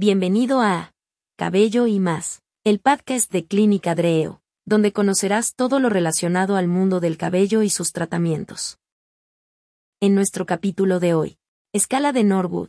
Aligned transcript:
Bienvenido 0.00 0.60
a 0.60 0.94
Cabello 1.36 1.88
y 1.88 1.98
más, 1.98 2.40
el 2.62 2.78
podcast 2.78 3.32
de 3.32 3.46
Clínica 3.46 3.96
Dreo, 3.96 4.40
donde 4.64 4.92
conocerás 4.92 5.56
todo 5.56 5.80
lo 5.80 5.88
relacionado 5.88 6.54
al 6.54 6.68
mundo 6.68 7.00
del 7.00 7.16
cabello 7.18 7.62
y 7.62 7.68
sus 7.68 7.92
tratamientos. 7.92 8.78
En 9.98 10.14
nuestro 10.14 10.46
capítulo 10.46 11.00
de 11.00 11.14
hoy, 11.14 11.38
escala 11.72 12.12
de 12.12 12.22
Norwood, 12.22 12.68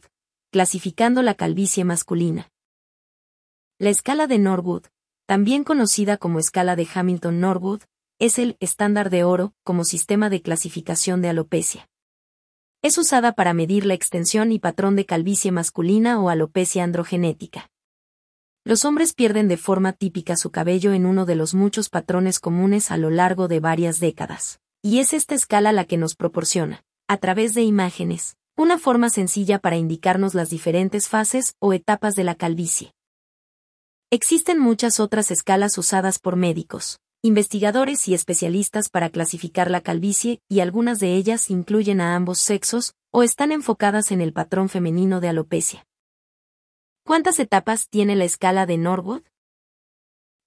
clasificando 0.52 1.22
la 1.22 1.36
calvicie 1.36 1.84
masculina. 1.84 2.50
La 3.78 3.92
escala 3.92 4.26
de 4.26 4.40
Norwood, 4.40 4.86
también 5.28 5.64
conocida 5.64 6.18
como 6.18 6.40
escala 6.40 6.76
de 6.76 6.88
Hamilton-Norwood, 6.92 7.84
es 8.18 8.40
el 8.40 8.58
estándar 8.60 9.12
de 9.12 9.24
oro 9.24 9.54
como 9.64 9.84
sistema 9.84 10.32
de 10.32 10.42
clasificación 10.42 11.22
de 11.22 11.30
alopecia. 11.30 11.92
Es 12.82 12.98
usada 12.98 13.34
para 13.34 13.54
medir 13.54 13.86
la 13.86 13.94
extensión 13.94 14.54
y 14.54 14.60
patrón 14.60 14.96
de 14.96 15.06
calvicie 15.06 15.52
masculina 15.52 16.22
o 16.22 16.30
alopecia 16.30 16.86
androgenética. 16.86 17.70
Los 18.64 18.86
hombres 18.86 19.14
pierden 19.14 19.50
de 19.50 19.58
forma 19.58 19.92
típica 19.92 20.38
su 20.38 20.50
cabello 20.50 20.94
en 20.94 21.06
uno 21.06 21.26
de 21.26 21.36
los 21.36 21.54
muchos 21.54 21.90
patrones 21.90 22.40
comunes 22.40 22.90
a 22.90 22.96
lo 22.96 23.10
largo 23.10 23.50
de 23.50 23.60
varias 23.60 24.00
décadas. 24.00 24.62
Y 24.82 25.00
es 25.00 25.12
esta 25.12 25.36
escala 25.36 25.74
la 25.74 25.84
que 25.84 25.98
nos 25.98 26.16
proporciona, 26.16 26.86
a 27.10 27.18
través 27.18 27.54
de 27.54 27.64
imágenes, 27.64 28.38
una 28.56 28.78
forma 28.78 29.10
sencilla 29.10 29.60
para 29.60 29.76
indicarnos 29.76 30.34
las 30.34 30.50
diferentes 30.50 31.10
fases 31.10 31.56
o 31.60 31.74
etapas 31.74 32.16
de 32.16 32.24
la 32.24 32.36
calvicie. 32.36 32.94
Existen 34.10 34.58
muchas 34.58 35.02
otras 35.02 35.32
escalas 35.32 35.78
usadas 35.78 36.18
por 36.18 36.38
médicos, 36.38 37.02
investigadores 37.22 38.08
y 38.08 38.14
especialistas 38.14 38.88
para 38.88 39.10
clasificar 39.10 39.70
la 39.70 39.82
calvicie, 39.82 40.42
y 40.48 40.62
algunas 40.62 41.00
de 41.00 41.16
ellas 41.16 41.50
incluyen 41.50 42.00
a 42.00 42.16
ambos 42.16 42.40
sexos, 42.40 42.94
o 43.12 43.24
están 43.24 43.52
enfocadas 43.52 44.12
en 44.12 44.22
el 44.22 44.32
patrón 44.32 44.70
femenino 44.70 45.20
de 45.20 45.28
alopecia. 45.28 45.86
¿Cuántas 47.04 47.40
etapas 47.40 47.90
tiene 47.90 48.16
la 48.16 48.24
escala 48.24 48.66
de 48.66 48.78
Norwood? 48.78 49.24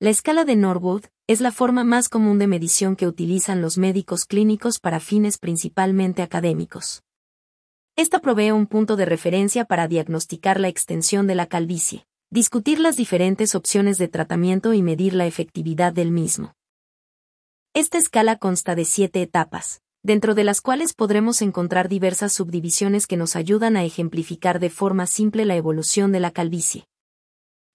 La 0.01 0.11
escala 0.11 0.45
de 0.45 0.57
Norwood 0.57 1.05
es 1.27 1.43
la 1.43 1.53
forma 1.53 1.84
más 1.84 2.09
común 2.09 2.39
de 2.39 2.47
medición 2.47 2.97
que 2.97 3.06
utilizan 3.06 3.61
los 3.61 3.77
médicos 3.77 4.25
clínicos 4.25 4.78
para 4.78 4.98
fines 4.98 5.37
principalmente 5.39 6.23
académicos. 6.23 7.03
Esta 7.97 8.20
provee 8.20 8.50
un 8.50 8.67
punto 8.67 8.97
de 8.97 9.05
referencia 9.05 9.67
para 9.67 9.89
diagnosticar 9.89 10.59
la 10.59 10.69
extensión 10.69 11.27
de 11.27 11.34
la 11.34 11.47
calvicie, 11.47 12.06
discutir 12.31 12.81
las 12.81 12.97
diferentes 12.97 13.55
opciones 13.55 13.98
de 13.98 14.09
tratamiento 14.09 14.73
y 14.73 14.81
medir 14.81 15.12
la 15.12 15.27
efectividad 15.27 15.93
del 15.93 16.11
mismo. 16.11 16.55
Esta 17.75 17.97
escala 17.97 18.37
consta 18.37 18.75
de 18.75 18.84
siete 18.84 19.23
etapas, 19.23 19.81
dentro 20.03 20.34
de 20.34 20.45
las 20.45 20.61
cuales 20.61 20.92
podremos 20.92 21.41
encontrar 21.41 21.89
diversas 21.89 22.34
subdivisiones 22.34 23.06
que 23.06 23.17
nos 23.17 23.34
ayudan 23.34 23.78
a 23.78 23.84
ejemplificar 23.84 24.61
de 24.61 24.69
forma 24.69 25.06
simple 25.06 25.47
la 25.47 25.56
evolución 25.56 26.12
de 26.12 26.20
la 26.20 26.33
calvicie. 26.33 26.87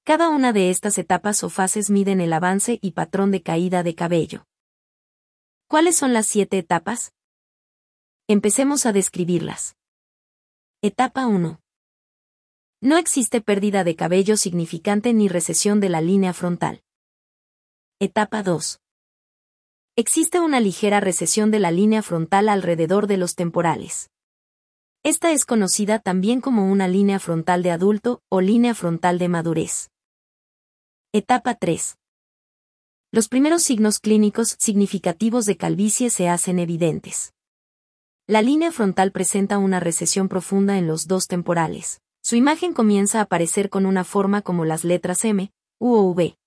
Cada 0.04 0.30
una 0.30 0.54
de 0.54 0.70
estas 0.70 1.00
etapas 1.00 1.44
o 1.44 1.50
fases 1.50 1.90
miden 1.90 2.22
el 2.22 2.32
avance 2.34 2.78
y 2.80 2.92
patrón 2.92 3.32
de 3.32 3.42
caída 3.42 3.82
de 3.82 3.96
cabello. 3.96 4.46
¿Cuáles 5.68 5.96
son 5.96 6.14
las 6.14 6.28
siete 6.28 6.60
etapas? 6.60 7.12
Empecemos 8.28 8.86
a 8.86 8.94
describirlas. 8.94 9.78
Etapa 10.84 11.26
1. 11.26 11.60
No 12.82 12.98
existe 13.00 13.42
pérdida 13.42 13.84
de 13.84 13.96
cabello 13.96 14.38
significante 14.38 15.12
ni 15.14 15.28
recesión 15.28 15.80
de 15.80 15.90
la 15.90 16.02
línea 16.02 16.34
frontal. 16.34 16.84
Etapa 18.00 18.44
2 18.44 18.80
existe 20.00 20.40
una 20.40 20.60
ligera 20.60 21.00
recesión 21.00 21.50
de 21.50 21.58
la 21.58 21.72
línea 21.72 22.04
frontal 22.04 22.50
alrededor 22.50 23.08
de 23.08 23.18
los 23.18 23.34
temporales. 23.34 24.12
Esta 25.04 25.32
es 25.32 25.44
conocida 25.44 25.98
también 25.98 26.40
como 26.40 26.72
una 26.72 26.88
línea 26.88 27.20
frontal 27.20 27.64
de 27.64 27.72
adulto 27.72 28.22
o 28.30 28.40
línea 28.40 28.76
frontal 28.76 29.18
de 29.18 29.28
madurez. 29.28 29.90
Etapa 31.14 31.56
3. 31.56 31.98
Los 33.12 33.28
primeros 33.28 33.64
signos 33.64 34.00
clínicos 34.00 34.56
significativos 34.60 35.48
de 35.48 35.58
calvicie 35.58 36.12
se 36.12 36.30
hacen 36.30 36.60
evidentes. 36.60 37.34
La 38.28 38.44
línea 38.44 38.72
frontal 38.72 39.12
presenta 39.12 39.58
una 39.58 39.80
recesión 39.80 40.30
profunda 40.30 40.78
en 40.78 40.86
los 40.86 41.08
dos 41.08 41.26
temporales. 41.26 42.02
Su 42.22 42.36
imagen 42.36 42.74
comienza 42.74 43.18
a 43.18 43.24
aparecer 43.24 43.72
con 43.72 43.88
una 43.88 44.04
forma 44.04 44.44
como 44.44 44.64
las 44.64 44.84
letras 44.84 45.26
M, 45.26 45.52
U 45.80 45.96
o 45.96 46.04
V. 46.12 46.38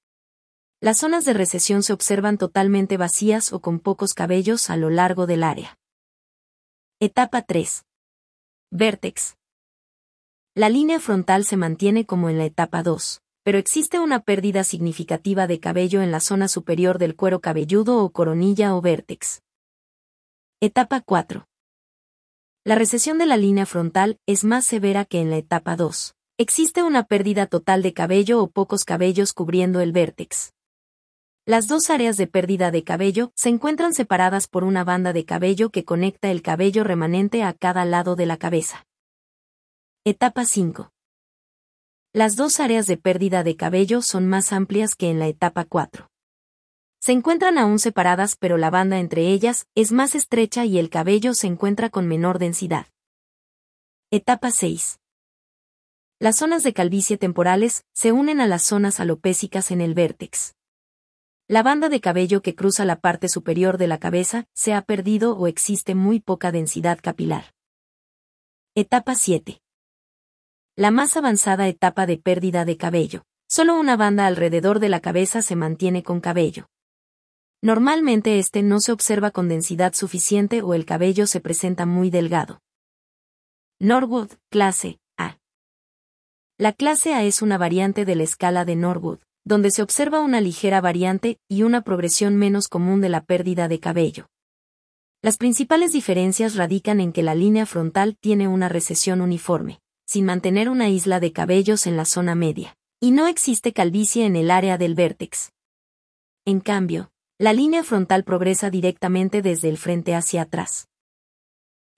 Las 0.83 0.97
zonas 0.97 1.27
de 1.27 1.35
recesión 1.35 1.83
se 1.83 1.93
observan 1.93 2.39
totalmente 2.39 2.97
vacías 2.97 3.53
o 3.53 3.61
con 3.61 3.81
pocos 3.81 4.15
cabellos 4.15 4.71
a 4.71 4.79
lo 4.79 4.89
largo 4.89 5.27
del 5.27 5.43
área. 5.43 5.79
Etapa 7.01 7.43
3. 7.43 7.85
Vértex. 8.71 9.37
La 10.55 10.71
línea 10.71 10.99
frontal 10.99 11.45
se 11.45 11.59
mantiene 11.59 12.07
como 12.07 12.31
en 12.31 12.39
la 12.39 12.47
etapa 12.47 12.83
2, 12.83 13.21
pero 13.43 13.59
existe 13.59 13.99
una 13.99 14.21
pérdida 14.21 14.65
significativa 14.65 15.47
de 15.47 15.61
cabello 15.61 16.01
en 16.01 16.11
la 16.11 16.21
zona 16.21 16.49
superior 16.49 16.97
del 16.97 17.15
cuero 17.15 17.43
cabelludo 17.43 18.03
o 18.03 18.09
coronilla 18.09 18.75
o 18.75 18.81
vértex. 18.81 19.43
Etapa 20.62 21.03
4. 21.03 21.47
La 22.65 22.75
recesión 22.75 23.19
de 23.19 23.27
la 23.27 23.37
línea 23.37 23.67
frontal 23.67 24.19
es 24.25 24.45
más 24.45 24.65
severa 24.65 25.05
que 25.05 25.21
en 25.21 25.29
la 25.29 25.37
etapa 25.37 25.77
2. 25.77 26.15
Existe 26.39 26.83
una 26.83 27.05
pérdida 27.05 27.47
total 27.47 27.83
de 27.83 27.93
cabello 27.93 28.43
o 28.43 28.49
pocos 28.49 28.87
cabellos 28.87 29.35
cubriendo 29.35 29.81
el 29.81 29.93
vértex. 29.93 30.55
Las 31.50 31.66
dos 31.66 31.91
áreas 31.91 32.16
de 32.16 32.28
pérdida 32.28 32.71
de 32.71 32.84
cabello 32.84 33.33
se 33.34 33.49
encuentran 33.49 33.93
separadas 33.93 34.47
por 34.47 34.62
una 34.62 34.84
banda 34.84 35.12
de 35.12 35.25
cabello 35.25 35.71
que 35.71 35.84
conecta 35.84 36.31
el 36.31 36.43
cabello 36.43 36.84
remanente 36.84 37.43
a 37.43 37.53
cada 37.55 37.84
lado 37.84 38.15
de 38.15 38.25
la 38.25 38.37
cabeza. 38.37 38.87
Etapa 40.05 40.44
5. 40.44 40.93
Las 42.12 42.37
dos 42.37 42.61
áreas 42.61 42.87
de 42.87 42.99
pérdida 42.99 43.43
de 43.43 43.56
cabello 43.56 44.00
son 44.00 44.28
más 44.28 44.53
amplias 44.53 44.94
que 44.94 45.11
en 45.11 45.19
la 45.19 45.27
etapa 45.27 45.65
4. 45.65 46.09
Se 47.00 47.11
encuentran 47.11 47.59
aún 47.59 47.81
separadas 47.81 48.37
pero 48.37 48.56
la 48.56 48.71
banda 48.71 49.00
entre 49.00 49.27
ellas 49.27 49.67
es 49.75 49.91
más 49.91 50.15
estrecha 50.15 50.67
y 50.67 50.78
el 50.78 50.88
cabello 50.88 51.34
se 51.34 51.49
encuentra 51.49 51.91
con 51.91 52.06
menor 52.06 52.38
densidad. 52.38 52.87
Etapa 54.12 54.53
6. 54.53 55.00
Las 56.21 56.37
zonas 56.37 56.62
de 56.62 56.72
calvicie 56.72 57.19
temporales 57.19 57.82
se 57.93 58.12
unen 58.12 58.41
a 58.41 58.47
las 58.47 58.62
zonas 58.62 59.00
alopésicas 59.00 59.72
en 59.72 59.81
el 59.81 59.94
vértex. 59.94 60.55
La 61.50 61.65
banda 61.65 61.88
de 61.88 62.00
cabello 62.00 62.43
que 62.43 62.55
cruza 62.55 62.84
la 62.84 63.00
parte 63.00 63.28
superior 63.28 63.77
de 63.77 63.88
la 63.88 63.99
cabeza 63.99 64.47
se 64.55 64.72
ha 64.72 64.83
perdido 64.83 65.37
o 65.37 65.49
existe 65.49 65.97
muy 65.97 66.21
poca 66.21 66.53
densidad 66.53 67.00
capilar. 67.03 67.56
Etapa 68.77 69.16
7. 69.16 69.61
La 70.77 70.93
más 70.93 71.16
avanzada 71.16 71.66
etapa 71.66 72.06
de 72.06 72.19
pérdida 72.19 72.65
de 72.65 72.77
cabello. 72.77 73.25
Solo 73.49 73.81
una 73.81 73.97
banda 73.97 74.28
alrededor 74.28 74.78
de 74.78 74.91
la 74.91 75.00
cabeza 75.00 75.43
se 75.43 75.56
mantiene 75.56 76.05
con 76.05 76.21
cabello. 76.21 76.69
Normalmente 77.62 78.38
este 78.38 78.62
no 78.62 78.78
se 78.78 78.93
observa 78.93 79.32
con 79.32 79.49
densidad 79.49 79.93
suficiente 79.94 80.62
o 80.62 80.72
el 80.75 80.84
cabello 80.84 81.27
se 81.27 81.41
presenta 81.41 81.84
muy 81.84 82.11
delgado. 82.11 82.61
Norwood, 83.81 84.31
clase 84.50 85.00
A. 85.19 85.41
La 86.59 86.72
clase 86.75 87.12
A 87.12 87.25
es 87.25 87.43
una 87.43 87.59
variante 87.59 88.05
de 88.05 88.15
la 88.15 88.22
escala 88.22 88.65
de 88.65 88.77
Norwood 88.77 89.19
donde 89.45 89.71
se 89.71 89.83
observa 89.83 90.21
una 90.21 90.41
ligera 90.41 90.81
variante 90.81 91.39
y 91.49 91.62
una 91.62 91.83
progresión 91.83 92.37
menos 92.37 92.69
común 92.69 93.01
de 93.01 93.09
la 93.09 93.23
pérdida 93.23 93.69
de 93.69 93.81
cabello. 93.81 94.28
Las 95.23 95.37
principales 95.37 95.93
diferencias 95.93 96.56
radican 96.56 97.01
en 97.01 97.12
que 97.12 97.23
la 97.23 97.34
línea 97.34 97.67
frontal 97.67 98.17
tiene 98.21 98.49
una 98.49 98.69
recesión 98.69 99.21
uniforme, 99.21 99.81
sin 100.06 100.25
mantener 100.25 100.69
una 100.69 100.89
isla 100.89 101.21
de 101.21 101.33
cabellos 101.33 101.87
en 101.87 101.97
la 101.97 102.05
zona 102.05 102.34
media, 102.34 102.77
y 103.00 103.11
no 103.11 103.27
existe 103.27 103.73
calvicie 103.73 104.25
en 104.25 104.37
el 104.37 104.50
área 104.50 104.79
del 104.79 104.95
vértex. 104.95 105.53
En 106.47 106.61
cambio, 106.61 107.11
la 107.39 107.53
línea 107.53 107.84
frontal 107.84 108.25
progresa 108.25 108.71
directamente 108.71 109.43
desde 109.43 109.69
el 109.69 109.79
frente 109.79 110.15
hacia 110.15 110.43
atrás. 110.43 110.89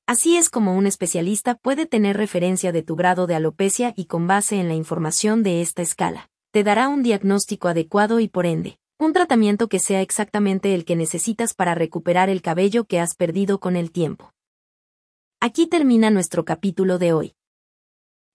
Así 0.07 0.37
es 0.37 0.51
como 0.51 0.77
un 0.77 0.87
especialista 0.87 1.55
puede 1.55 1.87
tener 1.87 2.17
referencia 2.17 2.73
de 2.73 2.83
tu 2.83 2.97
grado 2.97 3.27
de 3.27 3.37
alopecia 3.37 3.93
y 3.97 4.07
con 4.07 4.27
base 4.27 4.57
en 4.57 4.69
la 4.69 4.75
información 4.75 5.45
de 5.45 5.63
esta 5.63 5.81
escala 5.83 6.32
te 6.53 6.65
dará 6.65 6.89
un 6.89 7.03
diagnóstico 7.03 7.69
adecuado 7.69 8.21
y 8.21 8.29
por 8.29 8.45
ende, 8.45 8.79
un 8.99 9.15
tratamiento 9.15 9.69
que 9.69 9.79
sea 9.79 10.03
exactamente 10.03 10.75
el 10.75 10.85
que 10.85 10.97
necesitas 10.97 11.55
para 11.55 11.75
recuperar 11.75 12.29
el 12.29 12.43
cabello 12.43 12.85
que 12.85 13.01
has 13.01 13.15
perdido 13.15 13.59
con 13.59 13.75
el 13.75 13.91
tiempo. 13.91 14.33
Aquí 15.41 15.67
termina 15.67 16.11
nuestro 16.11 16.45
capítulo 16.45 16.99
de 16.99 17.15
hoy. 17.15 17.35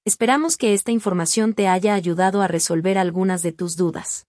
Esperamos 0.04 0.58
que 0.58 0.74
esta 0.74 0.92
información 0.92 1.54
te 1.54 1.68
haya 1.68 1.94
ayudado 1.94 2.42
a 2.42 2.48
resolver 2.48 2.98
algunas 2.98 3.44
de 3.44 3.52
tus 3.52 3.78
dudas. 3.78 4.25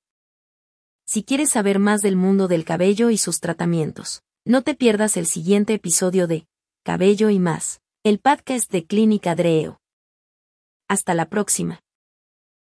Si 1.06 1.25
quieres 1.25 1.50
saber 1.50 1.79
más 1.79 2.02
del 2.02 2.17
mundo 2.17 2.46
del 2.46 2.67
cabello 2.67 3.08
y 3.08 3.17
sus 3.17 3.40
tratamientos, 3.40 4.23
no 4.44 4.62
te 4.62 4.75
pierdas 4.75 5.17
el 5.17 5.26
siguiente 5.26 5.73
episodio 5.73 6.26
de 6.26 6.46
Cabello 6.85 7.31
y 7.31 7.38
más, 7.38 7.81
el 8.05 8.19
podcast 8.19 8.70
de 8.70 8.87
Clínica 8.87 9.35
Dreo. 9.35 9.81
Hasta 10.88 11.14
la 11.14 11.29
próxima. 11.31 11.81